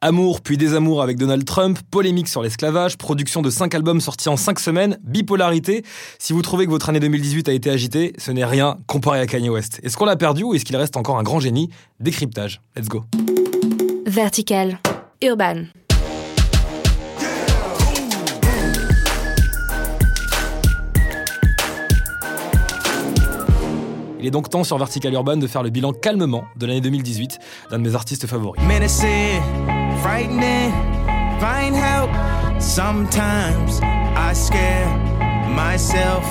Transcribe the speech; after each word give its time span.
Amour 0.00 0.42
puis 0.42 0.56
désamour 0.56 1.02
avec 1.02 1.18
Donald 1.18 1.44
Trump, 1.44 1.80
polémique 1.90 2.28
sur 2.28 2.40
l'esclavage, 2.40 2.96
production 2.96 3.42
de 3.42 3.50
5 3.50 3.74
albums 3.74 4.00
sortis 4.00 4.28
en 4.28 4.36
5 4.36 4.60
semaines, 4.60 4.96
bipolarité. 5.02 5.84
Si 6.20 6.32
vous 6.32 6.40
trouvez 6.40 6.66
que 6.66 6.70
votre 6.70 6.88
année 6.88 7.00
2018 7.00 7.48
a 7.48 7.52
été 7.52 7.68
agitée, 7.68 8.12
ce 8.16 8.30
n'est 8.30 8.44
rien 8.44 8.78
comparé 8.86 9.18
à 9.18 9.26
Kanye 9.26 9.50
West. 9.50 9.80
Est-ce 9.82 9.96
qu'on 9.96 10.04
l'a 10.04 10.14
perdu 10.14 10.44
ou 10.44 10.54
est-ce 10.54 10.64
qu'il 10.64 10.76
reste 10.76 10.96
encore 10.96 11.18
un 11.18 11.24
grand 11.24 11.40
génie? 11.40 11.68
Décryptage. 11.98 12.60
Let's 12.76 12.86
go. 12.86 13.02
Vertical. 14.06 14.78
Urban. 15.20 15.64
Il 24.20 24.26
est 24.26 24.30
donc 24.30 24.50
temps 24.50 24.64
sur 24.64 24.76
Vertical 24.78 25.12
Urban 25.12 25.36
de 25.36 25.46
faire 25.46 25.62
le 25.62 25.70
bilan 25.70 25.92
calmement 25.92 26.44
de 26.56 26.66
l'année 26.66 26.80
2018 26.80 27.38
d'un 27.70 27.78
de 27.78 27.84
mes 27.84 27.94
artistes 27.94 28.26
favoris. 28.26 28.60
menacing, 28.62 29.40
frightening. 30.02 30.70
Find 31.40 31.74
help. 31.74 32.10
Sometimes 32.60 33.80
I 33.82 34.32
scare 34.32 35.27
myself. 35.48 36.24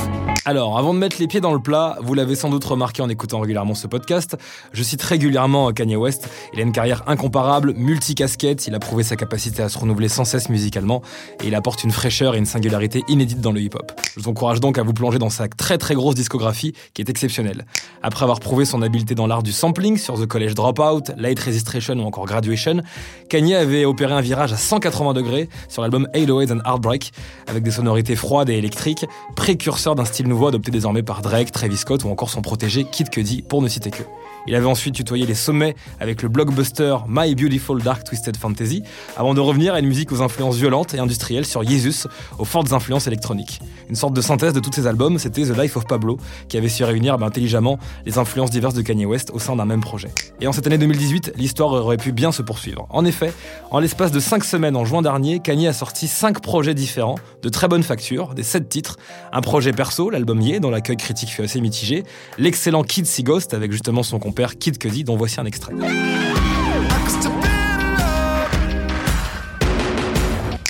Alors, 0.48 0.78
avant 0.78 0.94
de 0.94 1.00
mettre 1.00 1.18
les 1.20 1.28
pieds 1.28 1.42
dans 1.42 1.52
le 1.52 1.60
plat, 1.60 1.98
vous 2.02 2.14
l'avez 2.14 2.34
sans 2.34 2.50
doute 2.50 2.64
remarqué 2.64 3.02
en 3.02 3.10
écoutant 3.10 3.42
régulièrement 3.42 3.76
ce 3.76 3.86
podcast, 3.86 4.38
je 4.72 4.82
cite 4.82 5.02
régulièrement 5.02 5.74
Kanye 5.74 5.98
West. 5.98 6.30
Il 6.54 6.62
a 6.62 6.64
une 6.64 6.72
carrière 6.72 7.04
incomparable, 7.06 7.74
multicasquette, 7.76 8.66
il 8.66 8.74
a 8.74 8.80
prouvé 8.80 9.04
sa 9.04 9.18
capacité 9.18 9.62
à 9.62 9.68
se 9.68 9.78
renouveler 9.78 10.08
sans 10.08 10.24
cesse 10.24 10.48
musicalement, 10.48 11.02
et 11.44 11.48
il 11.48 11.56
apporte 11.56 11.84
une 11.84 11.92
fraîcheur 11.92 12.34
et 12.34 12.38
une 12.38 12.46
singularité 12.46 13.04
inédite 13.10 13.42
dans 13.42 13.52
le 13.52 13.60
hip-hop. 13.60 13.92
Je 14.16 14.22
vous 14.22 14.30
encourage 14.30 14.62
donc 14.62 14.78
à 14.78 14.84
vous 14.84 14.94
plonger 14.94 15.20
dans 15.20 15.30
sa 15.30 15.50
très 15.50 15.78
très 15.78 15.96
grosse 15.96 16.16
discographie, 16.16 16.74
qui 16.94 17.02
est 17.02 17.10
exceptionnelle. 17.10 17.66
Après 18.02 18.24
avoir 18.24 18.40
prouvé 18.40 18.64
son 18.64 18.82
habileté 18.82 19.16
dans 19.16 19.28
l'art 19.28 19.44
du 19.44 19.52
sampling 19.52 19.98
sur 19.98 20.18
The 20.18 20.28
College 20.28 20.54
Dropout, 20.54 21.12
Late 21.18 21.42
Registration 21.42 21.96
ou 21.96 22.06
encore 22.06 22.26
Graduation, 22.26 22.84
Kanye 23.28 23.56
avait 23.56 23.84
opéré 23.84 24.14
un 24.14 24.22
virage 24.22 24.54
à 24.54 24.58
180 24.58 25.12
degrés 25.12 25.50
sur 25.68 25.82
l'album 25.82 26.08
808 26.16 26.52
and 26.54 26.60
Heartbreak, 26.66 27.12
avec 27.48 27.64
des 27.64 27.72
sonorités 27.72 28.16
froides 28.16 28.50
et 28.50 28.56
électriques, 28.56 29.06
précurseurs 29.36 29.96
d'un 29.96 30.06
style 30.06 30.28
nouveau 30.28 30.48
adopté 30.48 30.72
désormais 30.72 31.04
par 31.04 31.22
Drake, 31.22 31.52
Travis 31.52 31.78
Scott 31.78 32.04
ou 32.04 32.10
encore 32.10 32.30
son 32.30 32.42
protégé 32.42 32.86
Kid 32.86 33.10
Cudi, 33.10 33.42
pour 33.42 33.62
ne 33.62 33.68
citer 33.68 33.92
que. 33.92 34.04
Il 34.48 34.56
avait 34.56 34.66
ensuite 34.66 34.96
tutoyé 34.96 35.26
les 35.26 35.36
sommets 35.36 35.76
avec 36.00 36.22
le 36.22 36.30
blockbuster 36.30 36.98
My 37.08 37.36
Beautiful 37.36 37.82
Dark 37.82 38.04
Twisted 38.06 38.38
Fantasy, 38.38 38.84
avant 39.18 39.34
de 39.34 39.42
revenir 39.42 39.74
à 39.74 39.80
une 39.80 39.88
musique 39.88 40.12
aux 40.12 40.22
influences 40.22 40.56
violentes 40.56 40.94
et 40.94 41.00
industrielles 41.00 41.46
sur 41.46 41.68
Jesus, 41.68 42.08
aux 42.40 42.46
fortes 42.46 42.72
influences 42.72 43.08
électroniques. 43.08 43.60
Une 43.90 43.96
sorte 43.96 44.14
de 44.14 44.22
synthèse 44.22 44.54
de 44.54 44.60
tous 44.60 44.72
ces 44.74 44.88
albums, 44.88 45.18
c'était 45.18 45.44
The 45.44 45.58
Life 45.58 45.78
of 45.78 45.86
Pablo, 45.86 46.18
qui 46.50 46.58
avait 46.58 46.70
su 46.70 46.84
réunir 46.84 47.18
ben, 47.18 47.28
intelligemment 47.28 47.80
les 48.06 48.18
influences 48.18 48.50
diverses 48.50 48.74
de 48.74 48.82
Kanye 48.82 49.06
West 49.06 49.32
au 49.34 49.40
sein 49.40 49.56
d'un 49.56 49.66
même 49.66 49.82
projet. 49.82 50.10
Et 50.42 50.48
en 50.48 50.52
cette 50.52 50.68
année 50.68 50.78
2018, 50.78 51.34
l'histoire 51.38 51.72
aurait 51.72 51.98
pu 51.98 52.12
bien 52.12 52.32
se 52.32 52.42
poursuivre. 52.42 52.88
En 52.90 53.06
effet, 53.06 53.34
en 53.72 53.80
l'espace 53.80 54.12
de 54.12 54.20
5 54.20 54.44
semaines 54.44 54.76
en 54.76 54.86
juin 54.86 55.02
dernier, 55.02 55.40
Kanye 55.40 55.68
a 55.68 55.74
sorti 55.74 56.08
5 56.08 56.42
projets 56.42 56.74
différents, 56.74 57.16
de 57.42 57.50
très 57.50 57.68
bonne 57.68 57.84
facture, 57.84 58.34
des 58.34 58.44
7 58.44 58.68
titres, 58.68 58.98
un 59.32 59.42
projet 59.42 59.72
perso, 59.72 60.10
l'album 60.10 60.42
Ye, 60.42 60.60
dont 60.60 60.70
l'accueil 60.70 60.98
critique 60.98 61.30
fut 61.30 61.44
assez 61.44 61.62
mitigé, 61.62 62.04
l'excellent 62.38 62.84
Kid 62.84 63.06
See 63.06 63.24
Ghost 63.24 63.54
avec 63.54 63.72
justement 63.72 64.04
son 64.04 64.20
compère 64.20 64.58
Kid 64.58 64.78
Cudi, 64.78 65.04
dont 65.04 65.16
voici 65.16 65.40
un 65.40 65.46
extrait. 65.46 65.74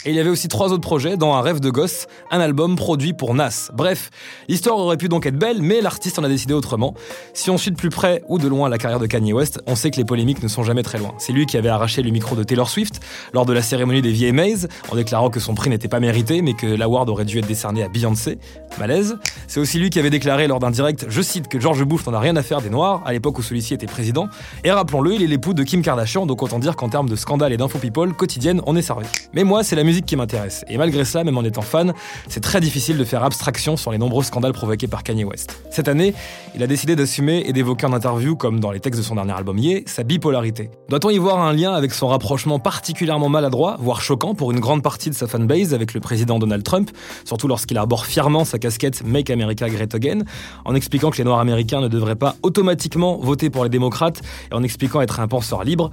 Et 0.07 0.11
il 0.11 0.15
y 0.15 0.21
avait 0.21 0.29
aussi 0.29 0.47
trois 0.47 0.71
autres 0.71 0.79
projets, 0.79 1.17
dans 1.17 1.35
Un 1.35 1.41
rêve 1.41 1.59
de 1.59 1.69
gosse, 1.69 2.07
un 2.31 2.39
album 2.39 2.77
produit 2.77 3.11
pour 3.11 3.33
Nas. 3.33 3.69
Bref, 3.73 4.09
l'histoire 4.47 4.77
aurait 4.77 4.95
pu 4.95 5.09
donc 5.09 5.25
être 5.25 5.37
belle, 5.37 5.61
mais 5.61 5.81
l'artiste 5.81 6.17
en 6.17 6.23
a 6.23 6.29
décidé 6.29 6.53
autrement. 6.53 6.93
Si 7.33 7.49
on 7.49 7.57
suit 7.57 7.71
de 7.71 7.75
plus 7.75 7.89
près 7.89 8.23
ou 8.29 8.39
de 8.39 8.47
loin 8.47 8.69
la 8.69 8.77
carrière 8.77 9.01
de 9.01 9.05
Kanye 9.05 9.33
West, 9.33 9.59
on 9.67 9.75
sait 9.75 9.91
que 9.91 9.97
les 9.97 10.05
polémiques 10.05 10.41
ne 10.41 10.47
sont 10.47 10.63
jamais 10.63 10.81
très 10.81 10.97
loin. 10.97 11.13
C'est 11.17 11.33
lui 11.33 11.45
qui 11.45 11.57
avait 11.57 11.67
arraché 11.67 12.03
le 12.03 12.11
micro 12.11 12.37
de 12.37 12.43
Taylor 12.43 12.69
Swift 12.69 13.01
lors 13.33 13.45
de 13.45 13.51
la 13.51 13.61
cérémonie 13.61 14.01
des 14.01 14.13
VMAs, 14.13 14.67
en 14.89 14.95
déclarant 14.95 15.29
que 15.29 15.41
son 15.41 15.55
prix 15.55 15.69
n'était 15.69 15.89
pas 15.89 15.99
mérité, 15.99 16.41
mais 16.41 16.53
que 16.53 16.67
l'award 16.67 17.09
aurait 17.09 17.25
dû 17.25 17.39
être 17.39 17.47
décerné 17.47 17.83
à 17.83 17.89
Beyoncé. 17.89 18.39
Malaise. 18.79 19.17
C'est 19.47 19.59
aussi 19.59 19.77
lui 19.77 19.89
qui 19.89 19.99
avait 19.99 20.09
déclaré 20.09 20.47
lors 20.47 20.59
d'un 20.59 20.71
direct, 20.71 21.07
je 21.09 21.21
cite, 21.21 21.49
que 21.49 21.59
George 21.59 21.83
Bush 21.83 22.05
n'en 22.05 22.13
a 22.13 22.19
rien 22.21 22.35
à 22.37 22.43
faire 22.43 22.61
des 22.61 22.69
Noirs, 22.69 23.01
à 23.05 23.11
l'époque 23.11 23.39
où 23.39 23.41
celui-ci 23.41 23.73
était 23.73 23.87
président. 23.87 24.29
Et 24.63 24.71
rappelons-le, 24.71 25.15
il 25.15 25.23
est 25.23 25.27
l'époux 25.27 25.53
de 25.53 25.63
Kim 25.63 25.81
Kardashian, 25.81 26.25
donc 26.25 26.43
autant 26.43 26.59
dire 26.59 26.77
qu'en 26.77 26.87
termes 26.87 27.09
de 27.09 27.15
scandale 27.17 27.51
et 27.51 27.57
d'info 27.57 27.77
quotidienne, 28.17 28.61
on 28.65 28.75
est 28.77 28.81
servi. 28.81 29.05
Mais 29.33 29.43
moi, 29.43 29.63
c'est 29.63 29.75
la 29.75 29.83
musique 29.83 29.96
qui 30.05 30.15
m'intéresse. 30.15 30.63
Et 30.69 30.77
malgré 30.77 31.03
cela, 31.03 31.23
même 31.23 31.37
en 31.37 31.43
étant 31.43 31.61
fan, 31.61 31.93
c'est 32.29 32.41
très 32.41 32.61
difficile 32.61 32.97
de 32.97 33.03
faire 33.03 33.23
abstraction 33.23 33.75
sur 33.75 33.91
les 33.91 33.97
nombreux 33.97 34.23
scandales 34.23 34.53
provoqués 34.53 34.87
par 34.87 35.03
Kanye 35.03 35.25
West. 35.25 35.61
Cette 35.71 35.87
année, 35.87 36.13
il 36.55 36.63
a 36.63 36.67
décidé 36.67 36.95
d'assumer 36.95 37.43
et 37.45 37.53
d'évoquer 37.53 37.85
en 37.85 37.93
interview, 37.93 38.35
comme 38.35 38.59
dans 38.59 38.71
les 38.71 38.79
textes 38.79 38.99
de 39.01 39.05
son 39.05 39.15
dernier 39.15 39.33
album 39.33 39.57
sa 39.85 40.03
bipolarité. 40.03 40.69
Doit-on 40.89 41.09
y 41.09 41.17
voir 41.17 41.39
un 41.39 41.53
lien 41.53 41.73
avec 41.73 41.93
son 41.93 42.07
rapprochement 42.07 42.59
particulièrement 42.59 43.29
maladroit, 43.29 43.77
voire 43.79 44.01
choquant 44.01 44.35
pour 44.35 44.51
une 44.51 44.59
grande 44.59 44.83
partie 44.83 45.09
de 45.09 45.15
sa 45.15 45.27
fanbase 45.27 45.73
avec 45.73 45.93
le 45.93 45.99
président 45.99 46.37
Donald 46.39 46.63
Trump, 46.63 46.91
surtout 47.25 47.47
lorsqu'il 47.47 47.77
arbore 47.77 48.05
fièrement 48.05 48.45
sa 48.45 48.59
casquette 48.59 49.03
Make 49.03 49.29
America 49.29 49.67
Great 49.67 49.93
Again, 49.95 50.19
en 50.65 50.75
expliquant 50.75 51.09
que 51.09 51.17
les 51.17 51.23
Noirs 51.23 51.39
américains 51.39 51.81
ne 51.81 51.87
devraient 51.87 52.15
pas 52.15 52.35
automatiquement 52.43 53.17
voter 53.17 53.49
pour 53.49 53.63
les 53.63 53.69
démocrates 53.69 54.21
et 54.51 54.53
en 54.53 54.63
expliquant 54.63 55.01
être 55.01 55.19
un 55.19 55.27
penseur 55.27 55.63
libre? 55.63 55.91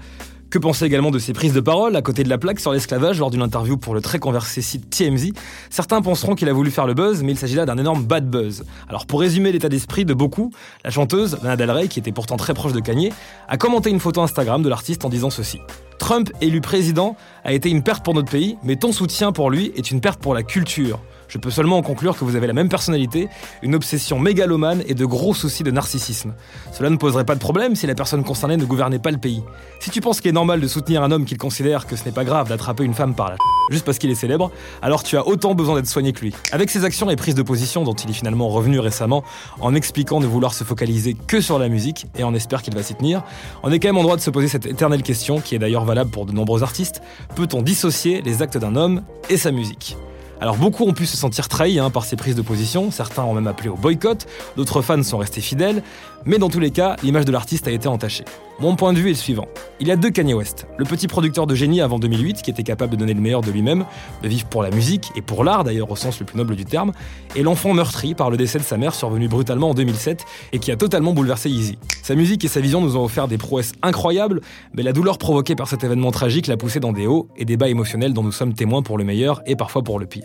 Que 0.54 0.60
penser 0.60 0.84
également 0.84 1.10
de 1.10 1.18
ses 1.18 1.32
prises 1.32 1.52
de 1.52 1.58
parole 1.58 1.96
à 1.96 2.00
côté 2.00 2.22
de 2.22 2.28
la 2.28 2.38
plaque 2.38 2.60
sur 2.60 2.70
l'esclavage 2.70 3.18
lors 3.18 3.32
d'une 3.32 3.42
interview 3.42 3.76
pour 3.76 3.92
le 3.92 4.00
très 4.00 4.20
conversé 4.20 4.62
site 4.62 4.88
TMZ 4.88 5.32
Certains 5.68 6.00
penseront 6.00 6.36
qu'il 6.36 6.48
a 6.48 6.52
voulu 6.52 6.70
faire 6.70 6.86
le 6.86 6.94
buzz, 6.94 7.24
mais 7.24 7.32
il 7.32 7.36
s'agit 7.36 7.56
là 7.56 7.66
d'un 7.66 7.76
énorme 7.76 8.04
bad 8.04 8.30
buzz. 8.30 8.62
Alors 8.88 9.06
pour 9.06 9.18
résumer 9.18 9.50
l'état 9.50 9.68
d'esprit 9.68 10.04
de 10.04 10.14
beaucoup, 10.14 10.52
la 10.84 10.90
chanteuse, 10.90 11.38
Lana 11.42 11.56
Del 11.56 11.72
Rey, 11.72 11.88
qui 11.88 11.98
était 11.98 12.12
pourtant 12.12 12.36
très 12.36 12.54
proche 12.54 12.72
de 12.72 12.78
Kanye, 12.78 13.10
a 13.48 13.56
commenté 13.56 13.90
une 13.90 13.98
photo 13.98 14.20
Instagram 14.20 14.62
de 14.62 14.68
l'artiste 14.68 15.04
en 15.04 15.08
disant 15.08 15.28
ceci. 15.28 15.58
Trump, 15.98 16.30
élu 16.40 16.60
président, 16.60 17.16
a 17.42 17.52
été 17.52 17.68
une 17.68 17.82
perte 17.82 18.04
pour 18.04 18.14
notre 18.14 18.30
pays, 18.30 18.56
mais 18.62 18.76
ton 18.76 18.92
soutien 18.92 19.32
pour 19.32 19.50
lui 19.50 19.72
est 19.74 19.90
une 19.90 20.00
perte 20.00 20.20
pour 20.20 20.34
la 20.34 20.44
culture. 20.44 21.00
Je 21.28 21.38
peux 21.38 21.50
seulement 21.50 21.78
en 21.78 21.82
conclure 21.82 22.18
que 22.18 22.24
vous 22.24 22.36
avez 22.36 22.46
la 22.46 22.52
même 22.52 22.68
personnalité, 22.68 23.28
une 23.62 23.74
obsession 23.74 24.18
mégalomane 24.18 24.82
et 24.86 24.94
de 24.94 25.04
gros 25.04 25.34
soucis 25.34 25.62
de 25.62 25.70
narcissisme. 25.70 26.34
Cela 26.72 26.90
ne 26.90 26.96
poserait 26.96 27.24
pas 27.24 27.34
de 27.34 27.40
problème 27.40 27.74
si 27.74 27.86
la 27.86 27.94
personne 27.94 28.24
concernée 28.24 28.56
ne 28.56 28.64
gouvernait 28.64 28.98
pas 28.98 29.10
le 29.10 29.18
pays. 29.18 29.42
Si 29.80 29.90
tu 29.90 30.00
penses 30.00 30.20
qu'il 30.20 30.30
est 30.30 30.32
normal 30.32 30.60
de 30.60 30.68
soutenir 30.68 31.02
un 31.02 31.10
homme 31.10 31.24
qu'il 31.24 31.38
considère 31.38 31.86
que 31.86 31.96
ce 31.96 32.04
n'est 32.04 32.12
pas 32.12 32.24
grave 32.24 32.48
d'attraper 32.48 32.84
une 32.84 32.94
femme 32.94 33.14
par 33.14 33.30
la 33.30 33.36
juste 33.70 33.84
parce 33.84 33.98
qu'il 33.98 34.10
est 34.10 34.14
célèbre, 34.14 34.50
alors 34.82 35.02
tu 35.02 35.16
as 35.16 35.26
autant 35.26 35.54
besoin 35.54 35.76
d'être 35.76 35.88
soigné 35.88 36.12
que 36.12 36.20
lui. 36.20 36.34
Avec 36.52 36.70
ses 36.70 36.84
actions 36.84 37.10
et 37.10 37.16
prises 37.16 37.34
de 37.34 37.42
position 37.42 37.82
dont 37.82 37.94
il 37.94 38.10
est 38.10 38.14
finalement 38.14 38.48
revenu 38.48 38.78
récemment, 38.78 39.24
en 39.60 39.74
expliquant 39.74 40.20
de 40.20 40.26
vouloir 40.26 40.54
se 40.54 40.64
focaliser 40.64 41.14
que 41.14 41.40
sur 41.40 41.58
la 41.58 41.68
musique, 41.68 42.06
et 42.18 42.24
on 42.24 42.34
espère 42.34 42.62
qu'il 42.62 42.74
va 42.74 42.82
s'y 42.82 42.94
tenir, 42.94 43.22
on 43.62 43.72
est 43.72 43.78
quand 43.78 43.88
même 43.88 43.98
en 43.98 44.02
droit 44.02 44.16
de 44.16 44.20
se 44.20 44.30
poser 44.30 44.48
cette 44.48 44.66
éternelle 44.66 45.02
question, 45.02 45.40
qui 45.40 45.54
est 45.54 45.58
d'ailleurs 45.58 45.84
valable 45.84 46.10
pour 46.10 46.26
de 46.26 46.32
nombreux 46.32 46.62
artistes, 46.62 47.02
peut-on 47.34 47.62
dissocier 47.62 48.22
les 48.22 48.42
actes 48.42 48.58
d'un 48.58 48.76
homme 48.76 49.02
et 49.30 49.36
sa 49.36 49.50
musique? 49.50 49.96
Alors 50.40 50.56
beaucoup 50.56 50.84
ont 50.84 50.92
pu 50.92 51.06
se 51.06 51.16
sentir 51.16 51.48
trahis 51.48 51.78
hein, 51.78 51.90
par 51.90 52.04
ces 52.04 52.16
prises 52.16 52.34
de 52.34 52.42
position, 52.42 52.90
certains 52.90 53.22
ont 53.22 53.34
même 53.34 53.46
appelé 53.46 53.68
au 53.68 53.76
boycott, 53.76 54.26
d'autres 54.56 54.82
fans 54.82 55.02
sont 55.02 55.18
restés 55.18 55.40
fidèles, 55.40 55.82
mais 56.26 56.38
dans 56.38 56.48
tous 56.48 56.60
les 56.60 56.70
cas, 56.70 56.96
l'image 57.02 57.24
de 57.24 57.32
l'artiste 57.32 57.68
a 57.68 57.70
été 57.70 57.88
entachée. 57.88 58.24
Mon 58.60 58.76
point 58.76 58.92
de 58.92 58.98
vue 58.98 59.08
est 59.08 59.14
le 59.14 59.16
suivant. 59.16 59.48
Il 59.80 59.88
y 59.88 59.90
a 59.90 59.96
deux 59.96 60.10
Kanye 60.10 60.32
West. 60.32 60.66
Le 60.78 60.84
petit 60.84 61.08
producteur 61.08 61.46
de 61.46 61.54
génie 61.54 61.80
avant 61.80 61.98
2008 61.98 62.40
qui 62.40 62.50
était 62.50 62.62
capable 62.62 62.92
de 62.92 62.96
donner 62.96 63.12
le 63.12 63.20
meilleur 63.20 63.40
de 63.40 63.50
lui-même, 63.50 63.84
de 64.22 64.28
vivre 64.28 64.46
pour 64.46 64.62
la 64.62 64.70
musique 64.70 65.10
et 65.16 65.22
pour 65.22 65.42
l'art 65.42 65.64
d'ailleurs 65.64 65.90
au 65.90 65.96
sens 65.96 66.20
le 66.20 66.26
plus 66.26 66.38
noble 66.38 66.54
du 66.54 66.64
terme, 66.64 66.92
et 67.34 67.42
l'enfant 67.42 67.74
meurtri 67.74 68.14
par 68.14 68.30
le 68.30 68.36
décès 68.36 68.58
de 68.58 68.64
sa 68.64 68.76
mère 68.76 68.94
survenu 68.94 69.28
brutalement 69.28 69.70
en 69.70 69.74
2007 69.74 70.24
et 70.52 70.58
qui 70.60 70.70
a 70.70 70.76
totalement 70.76 71.12
bouleversé 71.12 71.50
Yeezy. 71.50 71.78
Sa 72.02 72.14
musique 72.14 72.44
et 72.44 72.48
sa 72.48 72.60
vision 72.60 72.80
nous 72.80 72.96
ont 72.96 73.04
offert 73.04 73.28
des 73.28 73.38
prouesses 73.38 73.72
incroyables, 73.82 74.40
mais 74.72 74.82
la 74.82 74.92
douleur 74.92 75.18
provoquée 75.18 75.56
par 75.56 75.68
cet 75.68 75.82
événement 75.82 76.12
tragique 76.12 76.46
l'a 76.46 76.56
poussé 76.56 76.78
dans 76.78 76.92
des 76.92 77.06
hauts 77.06 77.28
et 77.36 77.44
des 77.44 77.56
bas 77.56 77.68
émotionnels 77.68 78.14
dont 78.14 78.22
nous 78.22 78.32
sommes 78.32 78.54
témoins 78.54 78.82
pour 78.82 78.98
le 78.98 79.04
meilleur 79.04 79.42
et 79.46 79.56
parfois 79.56 79.82
pour 79.82 79.98
le 79.98 80.06
pire. 80.06 80.23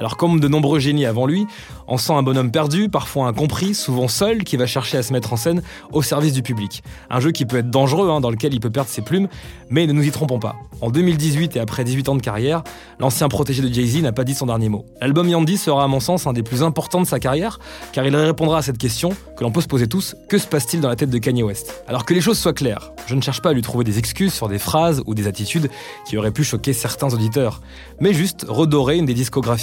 Alors 0.00 0.16
comme 0.16 0.40
de 0.40 0.48
nombreux 0.48 0.78
génies 0.78 1.04
avant 1.04 1.26
lui, 1.26 1.46
on 1.86 1.98
sent 1.98 2.14
un 2.14 2.22
bonhomme 2.22 2.50
perdu, 2.50 2.88
parfois 2.88 3.26
incompris, 3.26 3.74
souvent 3.74 4.08
seul, 4.08 4.44
qui 4.44 4.56
va 4.56 4.66
chercher 4.66 4.96
à 4.96 5.02
se 5.02 5.12
mettre 5.12 5.32
en 5.32 5.36
scène 5.36 5.62
au 5.92 6.00
service 6.02 6.32
du 6.32 6.42
public. 6.42 6.82
Un 7.10 7.20
jeu 7.20 7.32
qui 7.32 7.44
peut 7.44 7.58
être 7.58 7.68
dangereux, 7.68 8.08
hein, 8.08 8.20
dans 8.20 8.30
lequel 8.30 8.54
il 8.54 8.60
peut 8.60 8.70
perdre 8.70 8.88
ses 8.88 9.02
plumes, 9.02 9.28
mais 9.68 9.86
ne 9.86 9.92
nous 9.92 10.06
y 10.06 10.10
trompons 10.10 10.38
pas. 10.38 10.56
En 10.80 10.90
2018 10.90 11.56
et 11.56 11.60
après 11.60 11.84
18 11.84 12.08
ans 12.08 12.14
de 12.14 12.22
carrière, 12.22 12.62
l'ancien 12.98 13.28
protégé 13.28 13.60
de 13.60 13.72
Jay-Z 13.72 14.00
n'a 14.02 14.12
pas 14.12 14.24
dit 14.24 14.34
son 14.34 14.46
dernier 14.46 14.70
mot. 14.70 14.86
L'album 15.02 15.28
Yandy 15.28 15.58
sera 15.58 15.84
à 15.84 15.86
mon 15.86 16.00
sens 16.00 16.26
un 16.26 16.32
des 16.32 16.42
plus 16.42 16.62
importants 16.62 17.02
de 17.02 17.06
sa 17.06 17.20
carrière, 17.20 17.58
car 17.92 18.06
il 18.06 18.16
répondra 18.16 18.58
à 18.58 18.62
cette 18.62 18.78
question 18.78 19.10
que 19.36 19.44
l'on 19.44 19.52
peut 19.52 19.60
se 19.60 19.68
poser 19.68 19.86
tous, 19.86 20.16
que 20.28 20.38
se 20.38 20.46
passe-t-il 20.46 20.80
dans 20.80 20.88
la 20.88 20.96
tête 20.96 21.10
de 21.10 21.18
Kanye 21.18 21.42
West? 21.42 21.84
Alors 21.86 22.06
que 22.06 22.14
les 22.14 22.22
choses 22.22 22.38
soient 22.38 22.54
claires, 22.54 22.92
je 23.06 23.14
ne 23.14 23.20
cherche 23.20 23.42
pas 23.42 23.50
à 23.50 23.52
lui 23.52 23.62
trouver 23.62 23.84
des 23.84 23.98
excuses 23.98 24.32
sur 24.32 24.48
des 24.48 24.58
phrases 24.58 25.02
ou 25.04 25.14
des 25.14 25.26
attitudes 25.26 25.68
qui 26.06 26.16
auraient 26.16 26.30
pu 26.30 26.44
choquer 26.44 26.72
certains 26.72 27.12
auditeurs, 27.12 27.60
mais 28.00 28.14
juste 28.14 28.46
redorer 28.48 28.96
une 28.96 29.06
des 29.06 29.14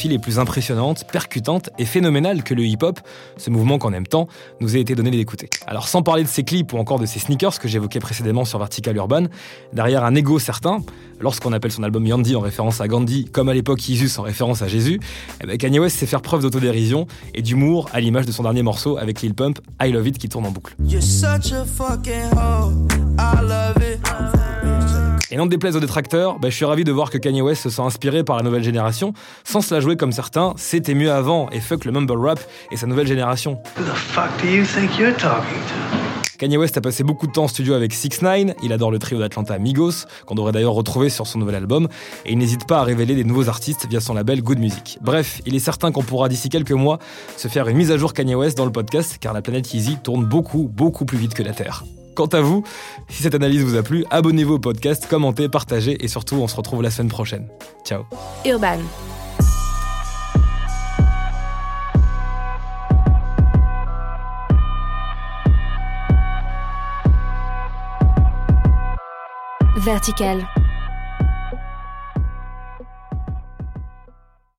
les 0.05 0.19
plus 0.19 0.39
impressionnantes, 0.39 1.05
percutantes 1.11 1.69
et 1.77 1.85
phénoménales 1.85 2.43
que 2.43 2.53
le 2.53 2.63
hip-hop, 2.65 2.99
ce 3.37 3.49
mouvement 3.49 3.77
qu'on 3.77 3.93
aime 3.93 4.07
tant, 4.07 4.27
nous 4.59 4.75
a 4.75 4.79
été 4.79 4.95
donné 4.95 5.11
d'écouter. 5.11 5.49
Alors 5.65 5.87
sans 5.87 6.01
parler 6.01 6.23
de 6.23 6.27
ses 6.27 6.43
clips 6.43 6.73
ou 6.73 6.77
encore 6.77 6.99
de 6.99 7.05
ses 7.05 7.19
sneakers 7.19 7.59
que 7.59 7.67
j'évoquais 7.67 7.99
précédemment 7.99 8.45
sur 8.45 8.59
Vertical 8.59 8.95
Urban, 8.95 9.25
derrière 9.73 10.03
un 10.03 10.15
ego 10.15 10.39
certain, 10.39 10.79
lorsqu'on 11.19 11.53
appelle 11.53 11.71
son 11.71 11.83
album 11.83 12.05
Yandy 12.05 12.35
en 12.35 12.41
référence 12.41 12.81
à 12.81 12.87
Gandhi, 12.87 13.25
comme 13.25 13.49
à 13.49 13.53
l'époque 13.53 13.79
Jesus 13.79 14.19
en 14.19 14.23
référence 14.23 14.61
à 14.61 14.67
Jésus, 14.67 14.99
eh 15.41 15.47
ben, 15.47 15.57
Kanye 15.57 15.79
West 15.79 15.97
sait 15.97 16.05
faire 16.05 16.21
preuve 16.21 16.41
d'autodérision 16.41 17.07
et 17.33 17.41
d'humour 17.41 17.89
à 17.93 17.99
l'image 17.99 18.25
de 18.25 18.31
son 18.31 18.43
dernier 18.43 18.63
morceau 18.63 18.97
avec 18.97 19.21
Lil 19.21 19.33
Pump, 19.33 19.59
I 19.81 19.91
Love 19.91 20.07
It 20.07 20.17
qui 20.17 20.29
tourne 20.29 20.45
en 20.45 20.51
boucle. 20.51 20.75
Et 25.29 25.35
n'en 25.35 25.45
déplaise 25.45 25.75
aux 25.75 25.81
détracteurs, 25.81 26.39
bah, 26.39 26.49
je 26.49 26.55
suis 26.55 26.63
ravi 26.63 26.85
de 26.85 26.91
voir 26.91 27.09
que 27.09 27.17
Kanye 27.17 27.41
West 27.41 27.63
se 27.63 27.69
sent 27.69 27.81
inspiré 27.81 28.23
par 28.23 28.37
la 28.37 28.43
nouvelle 28.43 28.63
génération, 28.63 29.13
sans 29.43 29.59
se 29.59 29.73
la 29.73 29.81
jouer 29.81 29.97
comme 29.97 30.13
certains, 30.13 30.53
c'était 30.55 30.93
mieux 30.93 31.11
avant 31.11 31.49
et 31.49 31.59
fuck 31.59 31.83
le 31.83 31.91
mumble 31.91 32.13
rap 32.17 32.39
et 32.71 32.77
sa 32.77 32.87
nouvelle 32.87 33.07
génération. 33.07 33.59
Who 33.77 33.83
the 33.83 33.95
fuck 33.95 34.29
do 34.41 34.47
you 34.47 34.63
think 34.63 34.97
you're 34.97 35.15
talking 35.15 35.59
to? 35.67 36.17
Kanye 36.37 36.57
West 36.57 36.77
a 36.77 36.81
passé 36.81 37.03
beaucoup 37.03 37.25
de 37.27 37.31
temps 37.31 37.45
en 37.45 37.47
studio 37.47 37.73
avec 37.73 37.93
6 37.93 38.21
9 38.21 38.55
il 38.61 38.71
adore 38.71 38.91
le 38.91 38.99
trio 38.99 39.19
d'Atlanta 39.19 39.57
Migos, 39.57 40.05
qu'on 40.25 40.35
devrait 40.35 40.51
d'ailleurs 40.51 40.73
retrouver 40.73 41.09
sur 41.09 41.25
son 41.25 41.39
nouvel 41.39 41.55
album, 41.55 41.87
et 42.25 42.31
il 42.31 42.37
n'hésite 42.37 42.67
pas 42.67 42.79
à 42.79 42.83
révéler 42.83 43.15
des 43.15 43.23
nouveaux 43.23 43.49
artistes 43.49 43.87
via 43.89 43.99
son 43.99 44.13
label 44.13 44.41
Good 44.41 44.59
Music. 44.59 44.99
Bref, 45.01 45.41
il 45.45 45.55
est 45.55 45.59
certain 45.59 45.91
qu'on 45.91 46.03
pourra 46.03 46.29
d'ici 46.29 46.49
quelques 46.49 46.71
mois 46.71 46.99
se 47.37 47.47
faire 47.47 47.67
une 47.67 47.77
mise 47.77 47.91
à 47.91 47.97
jour 47.97 48.13
Kanye 48.13 48.35
West 48.35 48.57
dans 48.57 48.65
le 48.65 48.71
podcast, 48.71 49.17
car 49.19 49.33
la 49.33 49.41
planète 49.41 49.73
Yeezy 49.73 49.97
tourne 49.97 50.25
beaucoup, 50.25 50.69
beaucoup 50.71 51.05
plus 51.05 51.17
vite 51.17 51.33
que 51.33 51.43
la 51.43 51.53
Terre. 51.53 51.83
Quant 52.17 52.25
à 52.25 52.41
vous, 52.41 52.63
si 53.09 53.21
cette 53.21 53.35
analyse 53.35 53.61
vous 53.61 53.75
a 53.75 53.83
plu, 53.83 54.03
abonnez-vous 54.09 54.55
au 54.55 54.59
podcast, 54.59 55.05
commentez, 55.07 55.49
partagez, 55.49 56.03
et 56.03 56.07
surtout, 56.07 56.37
on 56.37 56.47
se 56.47 56.55
retrouve 56.55 56.81
la 56.81 56.89
semaine 56.89 57.09
prochaine. 57.09 57.47
Ciao 57.85 58.05
Urban. 58.43 58.79
Vertical. 69.75 70.66